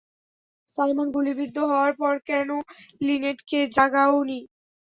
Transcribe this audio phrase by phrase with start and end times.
[0.67, 2.49] Simon গুলিবিদ্ধ হওয়ার পর কেন
[3.01, 4.39] লিনেটকে জাগাওনি?